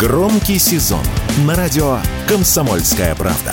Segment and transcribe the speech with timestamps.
[0.00, 1.04] Громкий сезон
[1.44, 3.52] на радио «Комсомольская правда».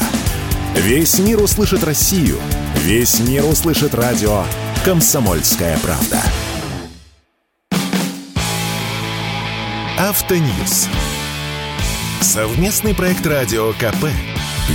[0.75, 2.37] Весь мир услышит Россию.
[2.83, 4.45] Весь мир услышит радио
[4.85, 6.21] «Комсомольская правда».
[9.99, 10.87] Автоньюз.
[12.21, 14.05] Совместный проект радио КП.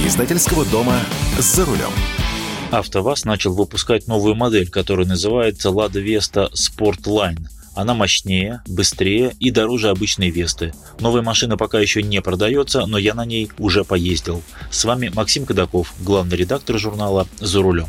[0.07, 0.99] Издательского дома
[1.39, 1.93] «За рулем».
[2.71, 7.49] АвтоВАЗ начал выпускать новую модель, которая называется «Лада Веста Спортлайн».
[7.75, 10.75] Она мощнее, быстрее и дороже обычной Весты.
[11.01, 14.43] Новая машина пока еще не продается, но я на ней уже поездил.
[14.71, 17.89] С вами Максим Кадаков, главный редактор журнала «За рулем».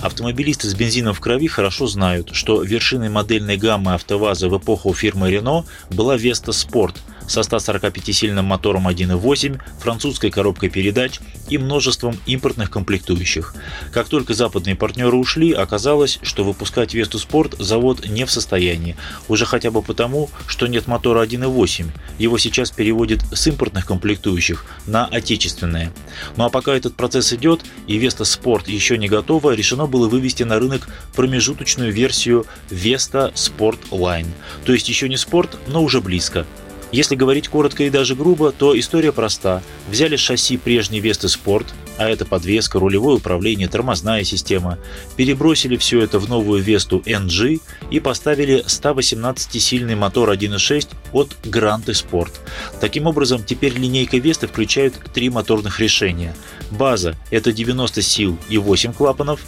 [0.00, 5.30] Автомобилисты с бензином в крови хорошо знают, что вершиной модельной гаммы АвтоВАЗа в эпоху фирмы
[5.30, 6.96] Renault была Vesta Sport–
[7.30, 13.54] со 145-сильным мотором 1.8, французской коробкой передач и множеством импортных комплектующих.
[13.92, 18.96] Как только западные партнеры ушли, оказалось, что выпускать Весту Спорт завод не в состоянии,
[19.28, 21.86] уже хотя бы потому, что нет мотора 1.8.
[22.18, 25.92] Его сейчас переводят с импортных комплектующих на отечественные.
[26.36, 30.42] Ну а пока этот процесс идет и Веста Спорт еще не готова, решено было вывести
[30.42, 34.26] на рынок промежуточную версию Vesta Sport Line.
[34.64, 36.44] То есть еще не спорт, но уже близко.
[36.92, 39.62] Если говорить коротко и даже грубо, то история проста.
[39.88, 41.66] Взяли шасси прежней Весты Спорт,
[41.98, 44.78] а это подвеска, рулевое управление, тормозная система,
[45.16, 52.32] перебросили все это в новую Весту NG и поставили 118-сильный мотор 1.6 от Гранты Sport.
[52.80, 56.34] Таким образом, теперь линейка Весты включает три моторных решения.
[56.70, 59.40] База– это 90 сил и 8 клапанов,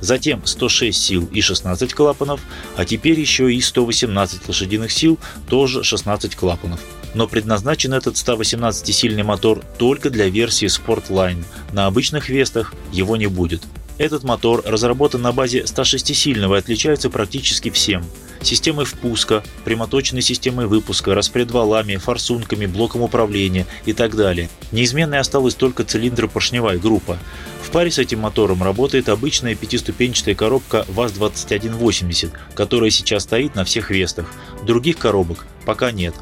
[0.00, 2.40] затем 106 сил и 16 клапанов,
[2.76, 6.80] а теперь еще и 118 лошадиных сил, тоже 16 клапанов.
[7.14, 11.44] Но предназначен этот 118-сильный мотор только для версии Sportline.
[11.72, 13.62] На обычных Вестах его не будет.
[13.98, 18.04] Этот мотор разработан на базе 106-сильного и отличается практически всем.
[18.40, 24.48] Системой впуска, прямоточной системой выпуска, распредвалами, форсунками, блоком управления и так далее.
[24.70, 27.18] Неизменной осталась только цилиндропоршневая группа.
[27.60, 33.90] В паре с этим мотором работает обычная пятиступенчатая коробка ВАЗ-2180, которая сейчас стоит на всех
[33.90, 34.32] Вестах.
[34.64, 36.14] Других коробок пока нет.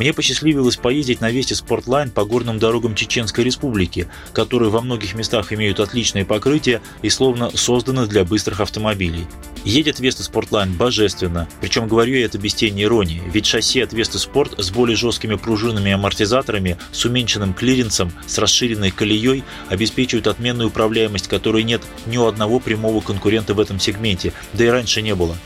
[0.00, 5.52] Мне посчастливилось поездить на Весте Спортлайн по горным дорогам Чеченской Республики, которые во многих местах
[5.52, 9.26] имеют отличное покрытие и словно созданы для быстрых автомобилей.
[9.62, 14.18] Едет Веста Спортлайн божественно, причем говорю я это без тени иронии, ведь шасси от Весты
[14.18, 20.70] Спорт с более жесткими пружинами и амортизаторами, с уменьшенным клиренсом, с расширенной колеей обеспечивают отменную
[20.70, 25.14] управляемость, которой нет ни у одного прямого конкурента в этом сегменте, да и раньше не
[25.14, 25.36] было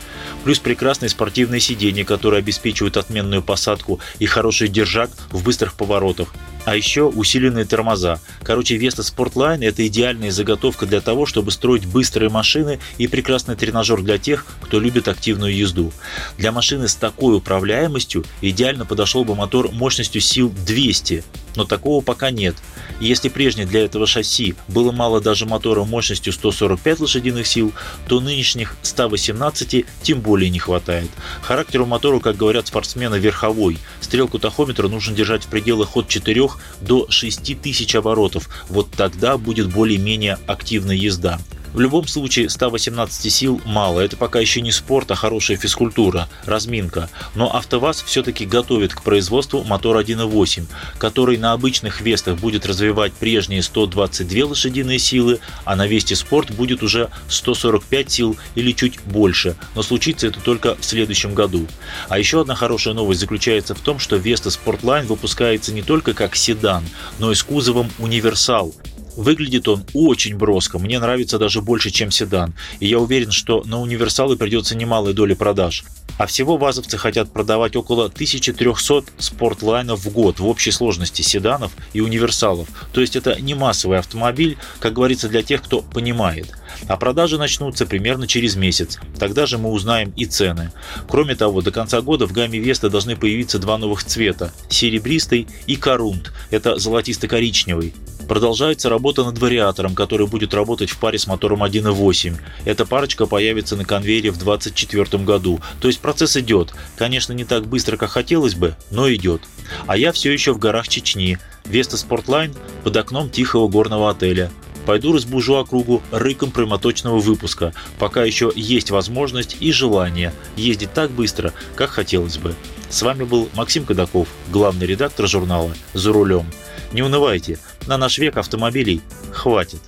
[0.45, 6.33] плюс прекрасные спортивные сиденья, которые обеспечивают отменную посадку и хороший держак в быстрых поворотах.
[6.65, 8.21] А еще усиленные тормоза.
[8.43, 14.01] Короче, Vesta Sportline– это идеальная заготовка для того, чтобы строить быстрые машины и прекрасный тренажер
[14.03, 15.93] для тех, кто любит активную езду.
[16.39, 21.25] Для машины с такой управляемостью идеально подошел бы мотор мощностью сил 200,
[21.57, 22.57] но такого пока нет.
[23.01, 27.73] если прежне для этого шасси было мало даже мотора мощностью 145 лошадиных сил,
[28.09, 31.11] то нынешних 118 тем более не хватает.
[31.43, 33.79] Характеру мотора, как говорят спортсмены, верховой.
[34.01, 36.49] Стрелку тахометра нужно держать в пределах от 4
[36.81, 38.49] до 6 тысяч оборотов.
[38.69, 41.39] Вот тогда будет более-менее активная езда.
[41.75, 47.11] В любом случае 118 сил мало, это пока еще не спорт, а хорошая физкультура, разминка.
[47.35, 50.67] Но АвтоВАЗ все-таки готовит к производству мотор 1.8,
[50.99, 56.85] который на обычных Вестах будет развивать прежние 122 лошадиные силы, а на Весте Спорт будет
[56.85, 61.67] уже 145 сил или чуть больше, но случится это только в следующем году.
[62.09, 66.37] А еще одна хорошая новость заключается в том, что Веста Sportline выпускается не только как
[66.37, 66.85] седан,
[67.19, 68.73] но и с кузовом универсал,
[69.17, 73.81] Выглядит он очень броско, мне нравится даже больше, чем седан, и я уверен, что на
[73.81, 75.85] универсалы придется немалая доля продаж.
[76.17, 82.01] А всего вазовцы хотят продавать около 1300 спортлайнов в год в общей сложности седанов и
[82.01, 82.69] универсалов.
[82.93, 86.53] То есть это не массовый автомобиль, как говорится, для тех, кто понимает.
[86.89, 88.99] А продажи начнутся примерно через месяц.
[89.19, 90.73] Тогда же мы узнаем и цены.
[91.09, 95.77] Кроме того, до конца года в гамме Веста должны появиться два новых цвета– серебристый и
[95.77, 96.33] корунт.
[96.51, 97.95] Это золотисто-коричневый.
[98.29, 102.37] Продолжается работа над вариатором, который будет работать в паре с мотором 1.8.
[102.65, 105.61] Эта парочка появится на конвейере в 2024 году.
[105.81, 106.73] То есть процесс идет.
[106.97, 109.43] Конечно, не так быстро, как хотелось бы, но идет.
[109.87, 111.39] А я все еще в горах Чечни.
[111.67, 114.51] Веста Спортлайн под окном тихого горного отеля.
[114.87, 121.53] Пойду разбужу округу рыком прямоточного выпуска, пока еще есть возможность и желание ездить так быстро,
[121.75, 122.55] как хотелось бы.
[122.91, 126.47] С вами был Максим Кадаков, главный редактор журнала «За рулем».
[126.93, 129.01] Не унывайте, на наш век автомобилей
[129.33, 129.81] хватит.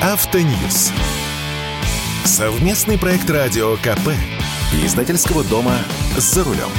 [0.00, 0.90] Автоньюз.
[2.24, 4.10] Совместный проект радио КП.
[4.84, 5.76] Издательского дома
[6.16, 6.70] «За рулем».